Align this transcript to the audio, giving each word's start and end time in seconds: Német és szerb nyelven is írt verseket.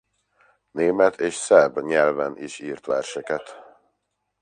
Német 0.71 1.19
és 1.19 1.33
szerb 1.35 1.79
nyelven 1.79 2.37
is 2.37 2.59
írt 2.59 2.85
verseket. 2.85 3.55